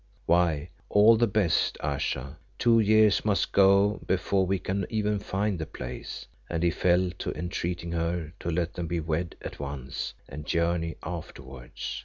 [0.25, 5.59] Why, at the best, Ayesha, two years must go by before we can even find
[5.59, 10.15] the place;" and he fell to entreating her to let them be wed at once
[10.27, 11.99] and journey afterwards.